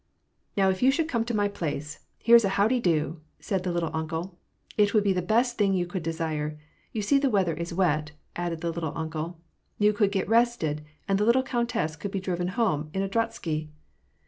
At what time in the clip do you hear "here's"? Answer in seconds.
2.23-2.43